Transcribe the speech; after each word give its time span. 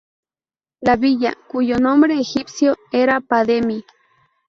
La 0.79 0.95
villa, 0.95 1.37
cuyo 1.47 1.77
nombre 1.77 2.15
egipcio 2.19 2.75
era 2.91 3.21
"Pa 3.21 3.45
Demi" 3.45 3.85